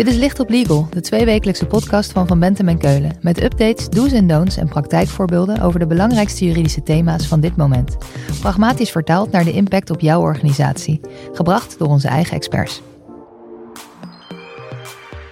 [0.00, 3.18] Dit is Licht op Legal, de tweewekelijkse podcast van Van Bentem en Keulen.
[3.20, 7.96] Met updates, do's en don'ts en praktijkvoorbeelden over de belangrijkste juridische thema's van dit moment.
[8.40, 11.00] Pragmatisch vertaald naar de impact op jouw organisatie.
[11.32, 12.82] Gebracht door onze eigen experts.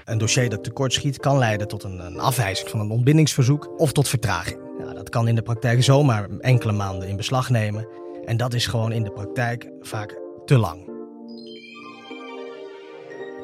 [0.05, 4.59] Een dossier dat tekortschiet kan leiden tot een, afwijzing van een ontbindingsverzoek of tot vertraging.
[4.95, 7.87] Dat kan in de praktijk zomaar enkele maanden in beslag nemen.
[8.25, 10.88] En dat is gewoon in de praktijk vaak te lang.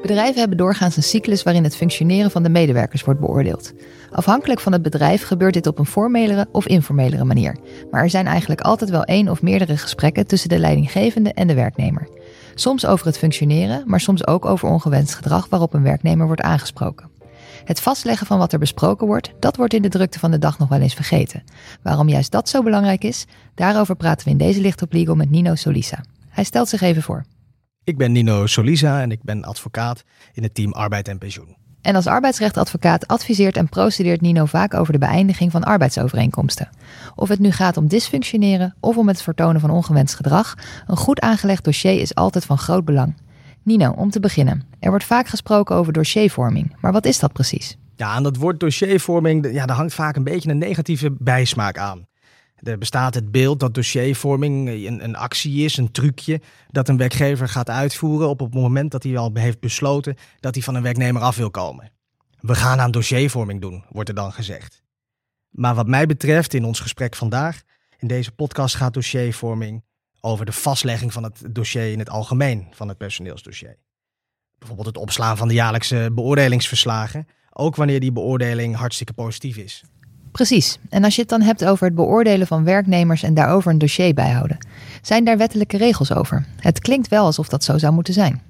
[0.06, 3.72] Bedrijven hebben doorgaans een cyclus waarin het functioneren van de medewerkers wordt beoordeeld.
[4.10, 7.56] Afhankelijk van het bedrijf gebeurt dit op een formelere of informelere manier.
[7.90, 11.54] Maar er zijn eigenlijk altijd wel één of meerdere gesprekken tussen de leidinggevende en de
[11.54, 12.08] werknemer.
[12.54, 17.10] Soms over het functioneren, maar soms ook over ongewenst gedrag waarop een werknemer wordt aangesproken.
[17.64, 20.58] Het vastleggen van wat er besproken wordt, dat wordt in de drukte van de dag
[20.58, 21.42] nog wel eens vergeten.
[21.82, 25.30] Waarom juist dat zo belangrijk is, daarover praten we in deze Licht op Legal met
[25.30, 26.04] Nino Solisa.
[26.28, 27.24] Hij stelt zich even voor.
[27.84, 31.56] Ik ben Nino Solisa en ik ben advocaat in het team Arbeid en Pensioen.
[31.80, 36.68] En als arbeidsrechtadvocaat adviseert en procedeert Nino vaak over de beëindiging van arbeidsovereenkomsten.
[37.14, 40.54] Of het nu gaat om dysfunctioneren of om het vertonen van ongewenst gedrag,
[40.86, 43.16] een goed aangelegd dossier is altijd van groot belang.
[43.62, 44.62] Nino, om te beginnen.
[44.80, 47.76] Er wordt vaak gesproken over dossiervorming, maar wat is dat precies?
[47.96, 52.06] Ja, aan dat woord dossiervorming, ja, daar hangt vaak een beetje een negatieve bijsmaak aan.
[52.54, 57.48] Er bestaat het beeld dat dossiervorming een, een, actie is, een trucje dat een werkgever
[57.48, 61.22] gaat uitvoeren op het moment dat hij al heeft besloten dat hij van een werknemer
[61.22, 61.92] af wil komen.
[62.40, 64.82] We gaan aan dossiervorming doen, wordt er dan gezegd.
[65.50, 67.62] Maar wat mij betreft in ons gesprek vandaag,
[67.98, 69.84] in deze podcast gaat dossiervorming
[70.20, 73.76] over de vastlegging van het dossier in het algemeen van het personeelsdossier.
[74.58, 79.84] Bijvoorbeeld het opslaan van de jaarlijkse beoordelingsverslagen, ook wanneer die beoordeling hartstikke positief is.
[80.34, 80.78] Precies.
[80.88, 84.14] En als je het dan hebt over het beoordelen van werknemers en daarover een dossier
[84.14, 84.58] bijhouden,
[85.02, 86.46] zijn daar wettelijke regels over?
[86.56, 88.42] Het klinkt wel alsof dat zo zou moeten zijn.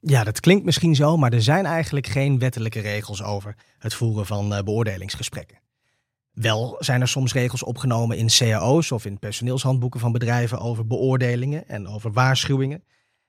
[0.00, 4.26] Ja, dat klinkt misschien zo, maar er zijn eigenlijk geen wettelijke regels over het voeren
[4.26, 5.58] van eh, beoordelingsgesprekken.
[6.32, 11.68] Wel zijn er soms regels opgenomen in cao's of in personeelshandboeken van bedrijven over beoordelingen
[11.68, 12.84] en over waarschuwingen.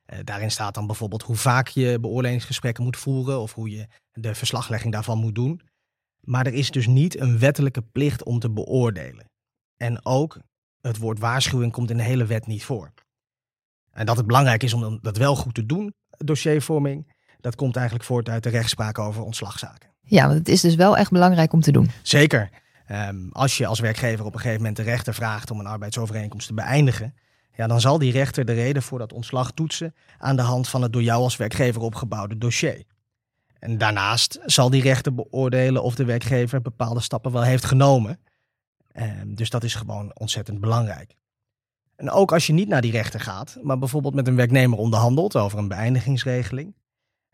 [0.06, 4.35] Eh, daarin staat dan bijvoorbeeld hoe vaak je beoordelingsgesprekken moet voeren of hoe je de
[4.35, 5.62] verslaglegging daarvan moet doen.
[6.22, 9.30] Maar er is dus niet een wettelijke plicht om te beoordelen.
[9.78, 10.40] En ook
[10.81, 12.91] het woord waarschuwing komt in de hele wet niet voor.
[13.91, 18.06] En dat het belangrijk is om dat wel goed te doen, dossiervorming, dat komt eigenlijk
[18.06, 19.90] voort uit de rechtspraak over ontslagzaken.
[20.02, 21.90] Ja, want het is dus wel echt belangrijk om te doen.
[22.02, 22.50] Zeker.
[22.91, 26.47] Um, als je als werkgever op een gegeven moment de rechter vraagt om een arbeidsovereenkomst
[26.47, 27.13] te beëindigen,
[27.56, 30.81] ja, dan zal die rechter de reden voor dat ontslag toetsen aan de hand van
[30.81, 32.84] het door jou als werkgever opgebouwde dossier.
[33.59, 38.20] En daarnaast zal die rechter beoordelen of de werkgever bepaalde stappen wel heeft genomen.
[38.94, 41.16] Um, dus dat is gewoon ontzettend belangrijk.
[41.96, 45.36] En ook als je niet naar die rechter gaat, maar bijvoorbeeld met een werknemer onderhandelt
[45.36, 46.75] over een beëindigingsregeling,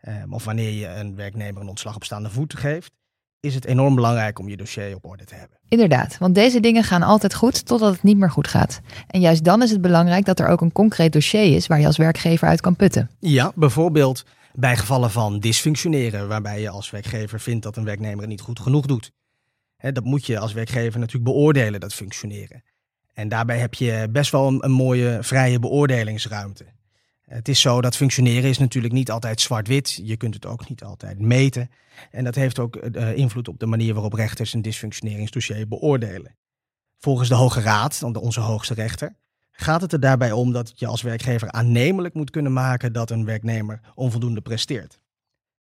[0.08, 2.92] um, of wanneer je een werknemer een ontslag op staande voet geeft,
[3.40, 5.58] is het enorm belangrijk om je dossier op orde te hebben.
[5.68, 8.80] Inderdaad, want deze dingen gaan altijd goed totdat het niet meer goed gaat.
[9.06, 11.86] En juist dan is het belangrijk dat er ook een concreet dossier is waar je
[11.86, 13.10] als werkgever uit kan putten.
[13.18, 14.24] Ja, bijvoorbeeld
[14.56, 18.60] bij gevallen van dysfunctioneren, waarbij je als werkgever vindt dat een werknemer het niet goed
[18.60, 19.12] genoeg doet.
[19.76, 22.62] dat moet je als werkgever natuurlijk beoordelen, dat functioneren.
[23.12, 26.64] En daarbij heb je best wel een, mooie vrije beoordelingsruimte.
[27.20, 30.00] Het is zo dat functioneren is natuurlijk niet altijd zwart-wit.
[30.02, 31.70] Je kunt het ook niet altijd meten.
[32.10, 36.36] En dat heeft ook uh, invloed op de manier waarop rechters een dysfunctioneringsdossier beoordelen.
[36.98, 39.16] Volgens de Hoge Raad, onze hoogste rechter,
[39.56, 43.24] gaat het er daarbij om dat je als werkgever aannemelijk moet kunnen maken dat een
[43.24, 45.00] werknemer onvoldoende presteert.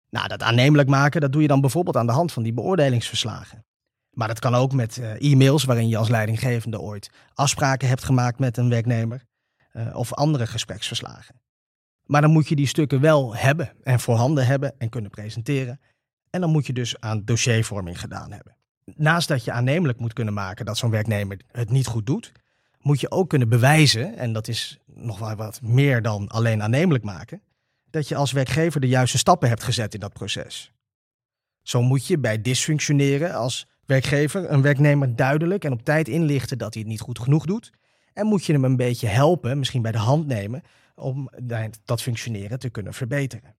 [0.10, 3.66] Nou, dat aannemelijk maken, dat doe je dan bijvoorbeeld aan de hand van die beoordelingsverslagen.
[4.10, 8.40] Maar dat kan ook met uh, e-mails waarin je als leidinggevende ooit afspraken hebt gemaakt
[8.40, 9.26] met een werknemer
[9.74, 11.42] uh, of andere gespreksverslagen.
[12.04, 15.80] Maar dan moet je die stukken wel hebben en voorhanden hebben en kunnen presenteren.
[16.30, 18.58] En dan moet je dus aan dossiervorming gedaan hebben.
[18.96, 22.32] Naast dat je aannemelijk moet kunnen maken dat zo'n werknemer het niet goed doet,
[22.82, 27.04] moet je ook kunnen bewijzen, en dat is nog wel wat meer dan alleen aannemelijk
[27.04, 27.42] maken,
[27.90, 30.72] dat je als werkgever de juiste stappen hebt gezet in dat proces.
[31.62, 36.74] Zo moet je bij dysfunctioneren als werkgever een werknemer duidelijk en op tijd inlichten dat
[36.74, 37.72] hij het niet goed genoeg doet.
[38.14, 40.64] En moet je hem een beetje helpen, misschien bij de hand nemen,
[40.96, 41.30] om
[41.84, 43.56] dat functioneren te kunnen verbeteren.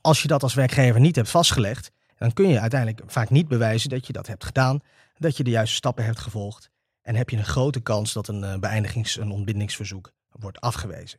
[0.00, 3.90] Als je dat als werkgever niet hebt vastgelegd, dan kun je uiteindelijk vaak niet bewijzen
[3.90, 4.80] dat je dat hebt gedaan,
[5.18, 6.71] dat je de juiste stappen hebt gevolgd
[7.02, 11.18] en heb je een grote kans dat een eh, beëindigings- en ontbindingsverzoek wordt afgewezen.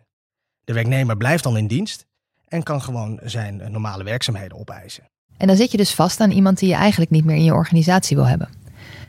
[0.64, 2.06] De werknemer blijft dan in dienst
[2.48, 5.10] en kan gewoon zijn eh, normale werkzaamheden opeisen.
[5.38, 7.54] En dan zit je dus vast aan iemand die je eigenlijk niet meer in je
[7.54, 8.50] organisatie wil hebben.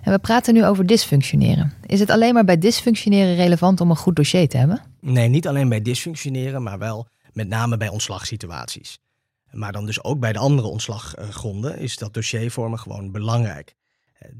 [0.02, 1.72] En we praten nu over dysfunctioneren.
[1.86, 4.82] Is het alleen maar bij dysfunctioneren relevant om een goed dossier te hebben?
[5.00, 8.98] Nee, niet alleen bij dysfunctioneren, maar wel met name bij ontslagsituaties.
[9.50, 13.74] Maar dan dus ook bij de andere ontslaggronden is dat dossiervormen gewoon belangrijk.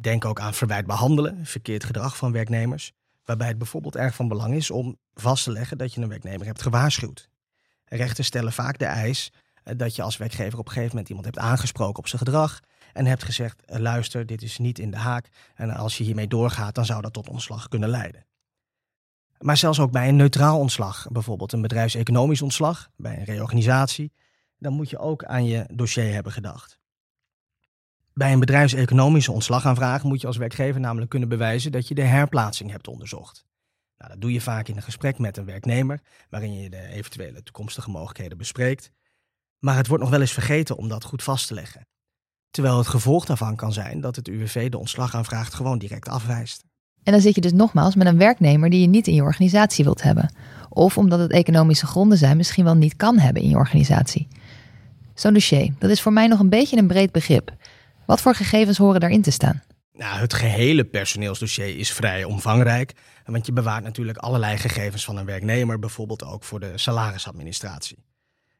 [0.00, 2.92] Denk ook aan verwijtbaar handelen, verkeerd gedrag van werknemers.
[3.24, 6.46] Waarbij het bijvoorbeeld erg van belang is om vast te leggen dat je een werknemer
[6.46, 7.28] hebt gewaarschuwd.
[7.84, 9.32] Rechten stellen vaak de eis
[9.64, 12.60] eh, dat je als werkgever op een gegeven moment iemand hebt aangesproken op zijn gedrag.
[12.92, 15.28] En hebt gezegd: eh, luister, dit is niet in de haak.
[15.54, 18.26] En als je hiermee doorgaat, dan zou dat tot ontslag kunnen leiden.
[19.38, 24.12] Maar zelfs ook bij een neutraal ontslag, bijvoorbeeld een bedrijfseconomisch ontslag, bij een reorganisatie,
[24.58, 26.78] dan moet je ook aan je dossier hebben gedacht.
[28.14, 32.70] Bij een bedrijfseconomische ontslagaanvraag moet je als werkgever namelijk kunnen bewijzen dat je de herplaatsing
[32.70, 33.44] hebt onderzocht.
[33.96, 36.00] Nou, dat doe je vaak in een gesprek met een werknemer,
[36.30, 38.90] waarin je de eventuele toekomstige mogelijkheden bespreekt.
[39.58, 41.86] Maar het wordt nog wel eens vergeten om dat goed vast te leggen.
[42.50, 46.64] Terwijl het gevolg daarvan kan zijn dat het UWV de ontslagaanvraag gewoon direct afwijst.
[47.02, 49.84] En dan zit je dus nogmaals met een werknemer die je niet in je organisatie
[49.84, 50.34] wilt hebben.
[50.68, 54.28] Of omdat het economische gronden zijn, misschien wel niet kan hebben in je organisatie.
[55.14, 57.56] Zo'n dossier, dat is voor mij nog een beetje een breed begrip.
[58.06, 59.62] Wat voor gegevens horen daarin te staan?
[59.92, 62.92] Nou, het gehele personeelsdossier is vrij omvangrijk.
[63.24, 68.04] Want je bewaart natuurlijk allerlei gegevens van een werknemer, bijvoorbeeld ook voor de salarisadministratie.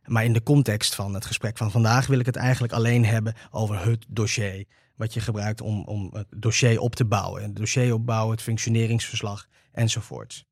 [0.05, 3.35] Maar in de context van het gesprek van vandaag wil ik het eigenlijk alleen hebben
[3.51, 4.65] over het dossier.
[4.97, 7.43] Wat je gebruikt om, om het dossier op te bouwen.
[7.43, 10.45] Het dossier opbouwen, het functioneringsverslag enzovoort.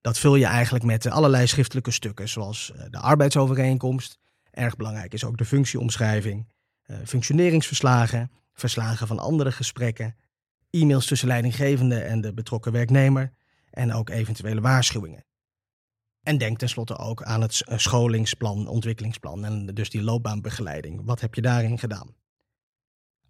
[0.00, 4.18] Dat vul je eigenlijk met allerlei schriftelijke stukken, zoals eh, de arbeidsovereenkomst.
[4.50, 6.46] Erg belangrijk is ook de functieomschrijving,
[7.04, 10.16] functioneringsverslagen, verslagen van andere gesprekken,
[10.70, 13.32] e-mails tussen leidinggevende en de betrokken werknemer
[13.70, 15.24] en ook eventuele waarschuwingen.
[16.22, 21.00] En denk tenslotte ook aan het eh, scholingsplan, ontwikkelingsplan en dus die loopbaanbegeleiding.
[21.04, 22.14] Wat heb je daarin gedaan?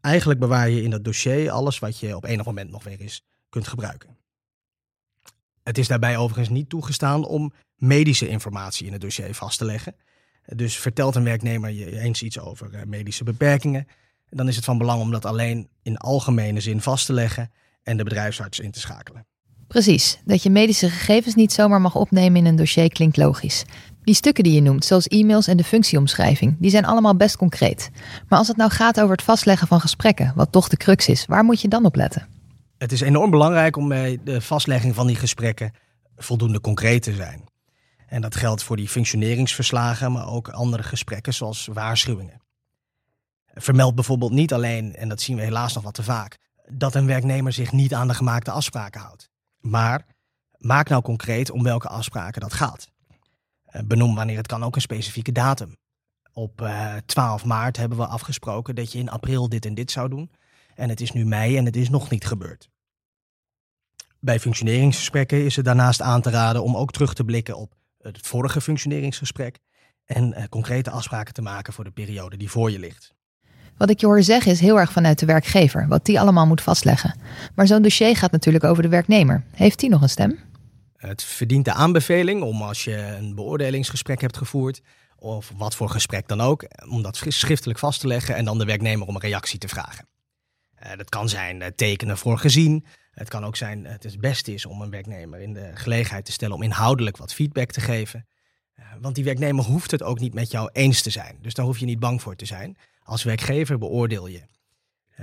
[0.00, 3.24] Eigenlijk bewaar je in dat dossier alles wat je op enig moment nog weer eens
[3.48, 4.16] kunt gebruiken.
[5.62, 9.96] Het is daarbij overigens niet toegestaan om medische informatie in het dossier vast te leggen.
[10.56, 13.86] Dus vertelt een werknemer je eens iets over eh, medische beperkingen,
[14.30, 17.50] dan is het van belang om dat alleen in algemene zin vast te leggen
[17.82, 19.26] en de bedrijfsarts in te schakelen.
[19.68, 23.64] Precies, dat je medische gegevens niet zomaar mag opnemen in een dossier klinkt logisch.
[24.02, 27.90] Die stukken die je noemt, zoals e-mails en de functieomschrijving, die zijn allemaal best concreet.
[28.28, 31.26] Maar als het nou gaat over het vastleggen van gesprekken, wat toch de crux is,
[31.26, 32.28] waar moet je dan op letten?
[32.78, 35.72] Het is enorm belangrijk om bij de vastlegging van die gesprekken
[36.16, 37.44] voldoende concreet te zijn.
[38.08, 42.40] En dat geldt voor die functioneringsverslagen, maar ook andere gesprekken zoals waarschuwingen.
[43.54, 46.38] Vermeld bijvoorbeeld niet alleen, en dat zien we helaas nog wat te vaak,
[46.68, 49.30] dat een werknemer zich niet aan de gemaakte afspraken houdt.
[49.60, 50.06] Maar
[50.58, 52.90] maak nou concreet om welke afspraken dat gaat.
[53.64, 55.76] Eh, benoem wanneer het kan ook een specifieke datum.
[56.32, 59.90] Op uh, eh, 12 maart hebben we afgesproken dat je in april dit en dit
[59.90, 60.30] zou doen.
[60.74, 62.68] En het is nu mei en het is nog niet gebeurd.
[64.20, 68.18] Bij functioneringsgesprekken is het daarnaast aan te raden om ook terug te blikken op het
[68.26, 69.58] vorige functioneringsgesprek
[70.04, 73.16] en uh, concrete afspraken te maken voor de periode die voor je ligt.
[73.76, 76.62] Wat ik je hoor zeggen is heel erg vanuit de werkgever, wat die allemaal moet
[76.62, 77.20] vastleggen.
[77.54, 79.44] Maar zo'n dossier gaat natuurlijk over de werknemer.
[79.50, 80.38] Heeft die nog een stem?
[80.96, 84.80] Het verdient de aanbeveling om als je een beoordelingsgesprek hebt gevoerd,
[85.16, 88.64] of wat voor gesprek dan ook, om dat schriftelijk vast te leggen en dan de
[88.64, 90.08] werknemer om een reactie te vragen.
[90.84, 92.84] Uh, dat kan zijn tekenen voor gezien.
[93.18, 96.32] Het kan ook zijn dat het beste is om een werknemer in de gelegenheid te
[96.32, 98.26] stellen om inhoudelijk wat feedback te geven.
[98.78, 101.38] Uh, want die werknemer hoeft het ook niet met jou eens te zijn.
[101.42, 102.76] Dus daar hoef je niet bang voor te zijn.
[103.02, 104.42] Als werkgever beoordeel je.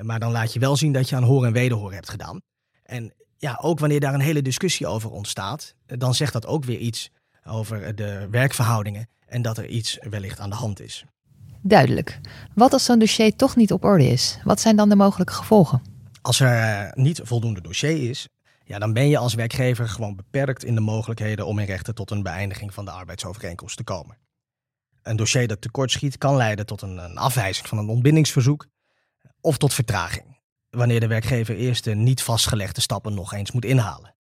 [0.01, 2.41] Maar dan laat je wel zien dat je aan hoor en wederhoor hebt gedaan.
[2.83, 6.79] En ja, ook wanneer daar een hele discussie over ontstaat, dan zegt dat ook weer
[6.79, 7.11] iets
[7.43, 11.05] over de werkverhoudingen en dat er iets wellicht aan de hand is.
[11.61, 12.19] Duidelijk.
[12.55, 14.39] Wat als zo'n dossier toch niet op orde is?
[14.43, 15.94] Wat zijn dan de mogelijke gevolgen?
[16.25, 18.27] Als er eh, niet voldoende dossier is,
[18.63, 22.11] ja, dan ben je als werkgever gewoon beperkt in de mogelijkheden om in rechten tot
[22.11, 24.17] een beëindiging van de arbeidsovereenkomst te komen.
[25.03, 28.67] Een dossier dat tekortschiet kan leiden tot een, een afwijzing van een ontbindingsverzoek
[29.41, 30.39] of tot vertraging,
[30.69, 34.15] wanneer de werkgever eerst de niet vastgelegde stappen nog eens moet inhalen.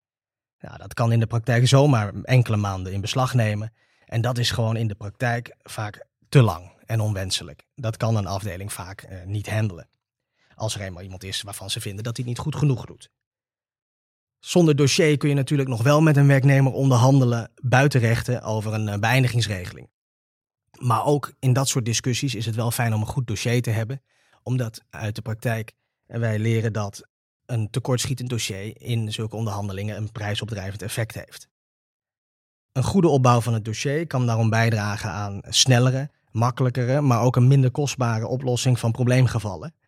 [0.57, 3.73] Ja, dat kan in de praktijk zomaar enkele maanden in beslag nemen
[4.05, 7.65] en dat is gewoon in de praktijk vaak te lang en onwenselijk.
[7.75, 9.87] Dat kan een afdeling vaak eh, niet handelen.
[10.63, 13.09] Als er eenmaal iemand is waarvan ze vinden dat hij niet goed genoeg doet.
[14.39, 18.87] Zonder dossier kun je natuurlijk nog wel met een werknemer onderhandelen buiten rechten over een
[18.87, 19.89] eh, beëindigingsregeling.
[20.79, 23.69] Maar ook in dat soort discussies is het wel fijn om een goed dossier te
[23.69, 24.01] hebben,
[24.43, 25.71] omdat uit de praktijk
[26.05, 27.07] wij leren dat
[27.45, 31.47] een tekortschietend dossier in zulke onderhandelingen een prijsopdrijvend effect heeft.
[32.71, 37.47] Een goede opbouw van het dossier kan daarom bijdragen aan snellere, makkelijkere, maar ook een
[37.47, 39.82] minder kostbare oplossing van probleemgevallen, eh,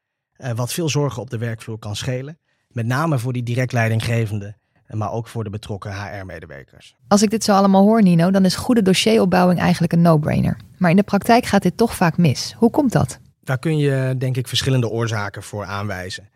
[0.55, 2.37] wat veel zorgen op de werkvloer kan schelen,
[2.67, 4.55] met name voor die direct leidinggevende
[4.89, 6.95] maar ook voor de betrokken HR-medewerkers.
[7.07, 10.57] Als ik dit zo allemaal hoor, Nino, dan is goede dossieropbouwing eigenlijk een no-brainer.
[10.77, 12.55] Maar in de praktijk gaat dit toch vaak mis.
[12.57, 13.19] Hoe komt dat?
[13.43, 16.29] Daar kun je denk ik verschillende oorzaken voor aanwijzen.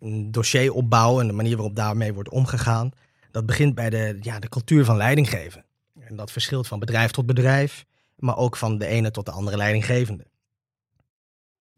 [0.00, 2.90] Een dossieropbouw en de manier waarop daarmee wordt omgegaan,
[3.30, 5.64] dat begint bij de, ja, de cultuur van leidinggeven.
[6.00, 7.84] En dat verschilt van bedrijf tot bedrijf,
[8.16, 10.26] maar ook van de ene tot de andere leidinggevende.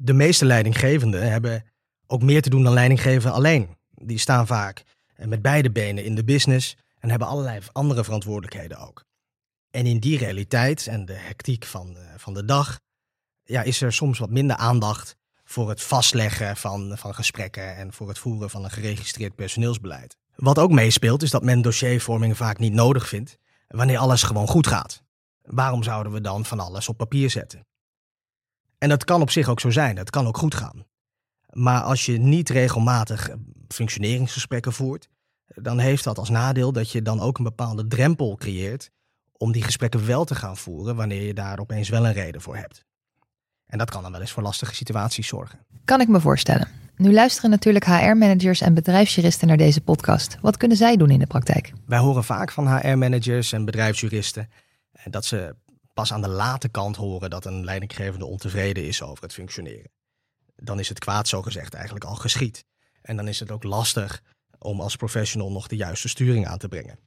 [0.01, 1.65] De meeste leidinggevenden hebben
[2.07, 3.77] ook meer te doen dan leidinggeven alleen.
[3.91, 4.83] Die staan vaak
[5.17, 9.05] met beide benen in de business en hebben allerlei andere verantwoordelijkheden ook.
[9.71, 12.81] En in die realiteit en de hectiek van, van de dag,
[13.45, 18.09] ja, is er soms wat minder aandacht voor het vastleggen van, van gesprekken en voor
[18.09, 20.17] het voeren van een geregistreerd personeelsbeleid.
[20.37, 23.39] Wat ook meespeelt is dat men dossiervorming vaak niet nodig vindt
[23.69, 25.03] wanneer alles gewoon goed gaat.
[25.43, 27.67] Waarom zouden we dan van alles op papier zetten?
[28.79, 30.87] En dat kan op zich ook zo zijn, dat kan ook goed gaan.
[31.53, 33.31] Maar als je niet regelmatig
[33.69, 35.09] functioneringsgesprekken voert,
[35.47, 38.91] dan heeft dat als nadeel dat je dan ook een bepaalde drempel creëert
[39.33, 42.57] om die gesprekken wel te gaan voeren wanneer je daar opeens wel een reden voor
[42.57, 42.85] hebt.
[43.67, 45.59] En dat kan dan wel eens voor lastige situaties zorgen.
[45.85, 46.69] Kan ik me voorstellen.
[46.97, 50.39] Nu luisteren natuurlijk HR-managers en bedrijfsjuristen naar deze podcast.
[50.41, 51.73] Wat kunnen zij doen in de praktijk?
[51.87, 54.51] Wij horen vaak van HR-managers en bedrijfsjuristen
[54.93, 55.55] eh, dat ze
[55.99, 59.91] pas aan de late kant horen dat een leidinggevende ontevreden is over het functioneren.
[60.57, 62.65] Dan is het kwaad zogezegd eigenlijk al geschied.
[63.03, 64.23] En dan is het ook lastig
[64.59, 66.99] om als professional nog de juiste sturing aan te brengen.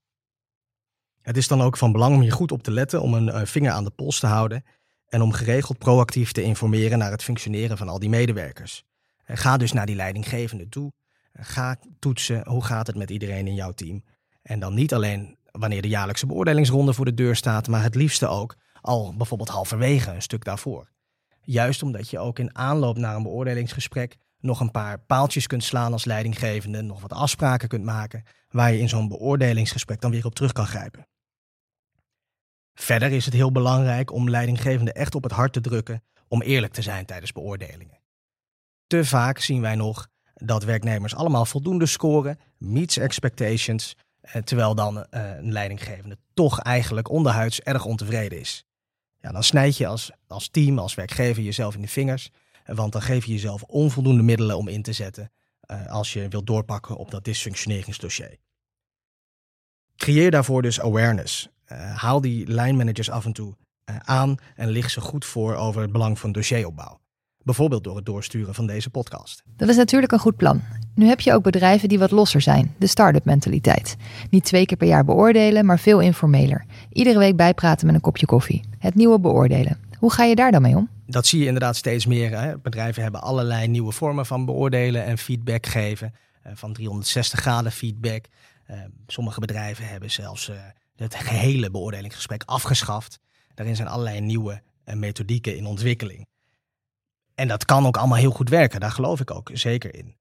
[1.22, 3.46] Het is dan ook van belang om hier goed op te letten, om een eh,
[3.46, 4.64] vinger aan de pols te houden
[5.08, 8.84] en om geregeld proactief te informeren naar het functioneren van al die medewerkers.
[9.26, 10.92] Ga dus naar die leidinggevende toe.
[11.34, 14.04] Ga toetsen hoe gaat het met iedereen in jouw team.
[14.42, 18.28] En dan niet alleen wanneer de jaarlijkse beoordelingsronde voor de deur staat, maar het liefste
[18.28, 20.90] ook al bijvoorbeeld halverwege een stuk daarvoor.
[21.42, 25.92] Juist omdat je ook in aanloop naar een beoordelingsgesprek nog een paar paaltjes kunt slaan
[25.92, 30.36] als leidinggevende, nog wat afspraken kunt maken, waar je in zo'n beoordelingsgesprek dan weer op
[30.36, 31.08] terug kan grijpen.
[32.74, 36.74] Verder is het heel belangrijk om leidinggevenden echt op het hart te drukken om eerlijk
[36.74, 38.00] te zijn tijdens beoordelingen.
[38.88, 45.06] Te vaak zien wij nog dat werknemers allemaal voldoende scoren, meets expectations, eh, terwijl dan
[45.06, 48.66] eh, een leidinggevende toch eigenlijk onderhuids erg ontevreden is.
[49.22, 52.32] Ja, dan snijd je als, als team, als werkgever jezelf in de vingers,
[52.66, 56.48] want dan geef je jezelf onvoldoende middelen om in te zetten eh, als je wilt
[56.48, 58.38] doorpakken op dat dysfunctioneringsdossier.
[59.96, 61.50] Creëer daarvoor dus awareness.
[61.96, 63.56] haal die lijnmanagers af en toe
[64.00, 67.00] aan en lig ze goed voor over het belang van dossieropbouw.
[67.44, 69.44] Bijvoorbeeld door het doorsturen van deze podcast.
[69.58, 70.62] Dat is natuurlijk een goed plan.
[70.96, 73.96] Nu heb je ook bedrijven die wat losser zijn, de start-up mentaliteit.
[74.30, 76.66] Niet twee keer per jaar beoordelen, maar veel informeler.
[76.92, 78.64] Iedere week bijpraten met een kopje koffie.
[78.80, 79.78] Het nieuwe beoordelen.
[79.98, 80.90] Hoe ga je daar dan mee om?
[81.06, 82.40] Dat zie je inderdaad steeds meer.
[82.40, 82.58] Hè?
[82.58, 86.14] Bedrijven hebben allerlei nieuwe vormen van beoordelen en feedback geven.
[86.44, 88.26] Eh, van 360 graden feedback.
[88.66, 90.56] Eh, sommige bedrijven hebben zelfs eh,
[90.96, 93.20] het gehele beoordelingsgesprek afgeschaft.
[93.54, 94.62] Daarin zijn allerlei nieuwe
[94.94, 96.26] methodieken in ontwikkeling.
[97.42, 100.16] En dat kan ook allemaal heel goed werken, daar geloof ik ook zeker in.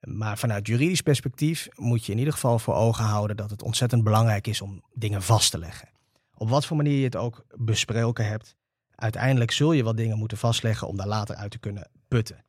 [0.00, 4.04] Maar vanuit juridisch perspectief moet je in ieder geval voor ogen houden dat het ontzettend
[4.04, 5.88] belangrijk is om dingen vast te leggen.
[6.34, 8.56] Op wat voor manier je het ook besproken hebt,
[8.94, 12.44] uiteindelijk zul je wat dingen moeten vastleggen om daar later uit te kunnen putten.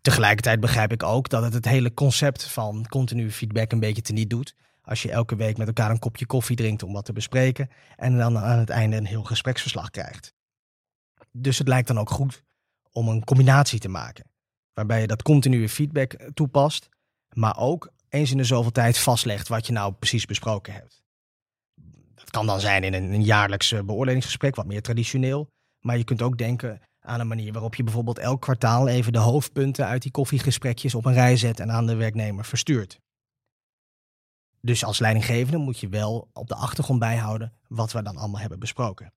[0.00, 4.30] Tegelijkertijd begrijp ik ook dat het het hele concept van continu feedback een beetje teniet
[4.30, 4.54] doet.
[4.82, 8.16] Als je elke week met elkaar een kopje koffie drinkt om wat te bespreken en
[8.16, 10.34] dan aan het einde een heel gespreksverslag krijgt.
[11.32, 12.46] Dus het lijkt dan ook goed
[12.98, 14.24] om een combinatie te maken.
[14.72, 16.88] Waarbij je dat continue feedback eh, toepast,
[17.34, 21.02] maar ook eens in de zoveel tijd vastlegt wat je nou precies besproken hebt.
[22.14, 25.48] Dat kan dan zijn in een, jaarlijks eh, beoordelingsgesprek, wat meer traditioneel.
[25.80, 29.18] Maar je kunt ook denken aan een manier waarop je bijvoorbeeld elk kwartaal even de
[29.18, 33.00] hoofdpunten uit die koffiegesprekjes op een rij zet en aan de werknemer verstuurt.
[34.60, 38.58] Dus als leidinggevende moet je wel op de achtergrond bijhouden wat we dan allemaal hebben
[38.58, 39.12] besproken.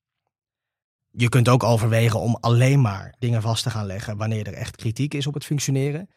[1.12, 4.76] Je kunt ook overwegen om alleen maar dingen vast te gaan leggen wanneer er echt
[4.76, 6.10] kritiek is op het functioneren.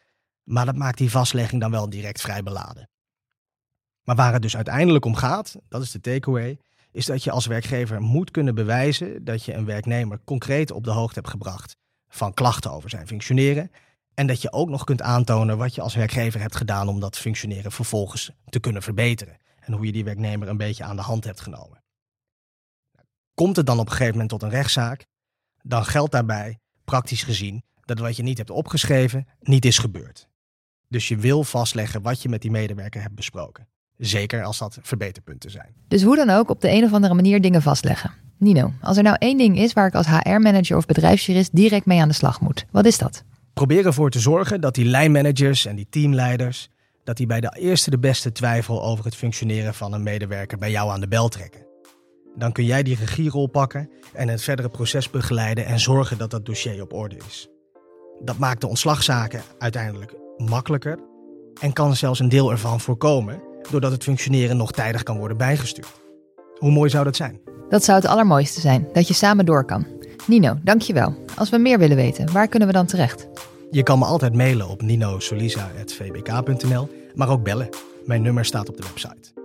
[0.43, 2.89] Maar dat maakt die vastlegging dan wel direct vrij beladen.
[4.03, 6.59] Maar waar het dus uiteindelijk om gaat, dat is de takeaway,
[6.91, 10.91] is dat je als werkgever moet kunnen bewijzen dat je een werknemer concreet op de
[10.91, 11.75] hoogte hebt gebracht
[12.07, 13.71] van klachten over zijn functioneren.
[14.13, 17.17] En dat je ook nog kunt aantonen wat je als werkgever hebt gedaan om dat
[17.17, 19.37] functioneren vervolgens te kunnen verbeteren.
[19.59, 21.83] En hoe je die werknemer een beetje aan de hand hebt genomen.
[23.35, 25.05] Komt het dan op een gegeven moment tot een rechtszaak,
[25.61, 30.27] dan geldt daarbij, praktisch gezien, dat wat je niet hebt opgeschreven niet is gebeurd.
[30.89, 33.67] Dus je wil vastleggen wat je met die medewerker hebt besproken.
[33.97, 35.75] Zeker als dat verbeterpunten zijn.
[35.87, 38.11] Dus hoe dan ook op de een of andere manier dingen vastleggen.
[38.37, 42.01] Nino, als er nou één ding is waar ik als HR-manager of bedrijfsjurist direct mee
[42.01, 43.23] aan de slag moet, wat is dat?
[43.53, 46.69] Probeer ervoor te zorgen dat die lijnmanagers en die teamleiders
[47.03, 50.71] dat die bij de eerste de beste twijfel over het functioneren van een medewerker bij
[50.71, 51.64] jou aan de bel trekken.
[52.35, 56.45] Dan kun jij die regierol pakken en het verdere proces begeleiden en zorgen dat dat
[56.45, 57.49] dossier op orde is.
[58.23, 60.99] Dat maakt de ontslagzaken uiteindelijk makkelijker
[61.61, 66.01] en kan zelfs een deel ervan voorkomen doordat het functioneren nog tijdig kan worden bijgestuurd.
[66.57, 67.39] Hoe mooi zou dat zijn?
[67.69, 69.85] Dat zou het allermooiste zijn, dat je samen door kan.
[70.27, 71.15] Nino, dankjewel.
[71.35, 73.27] Als we meer willen weten, waar kunnen we dan terecht?
[73.71, 77.69] Je kan me altijd mailen op ninosolisa.vbk.nl, maar ook bellen.
[78.05, 79.44] Mijn nummer staat op de website.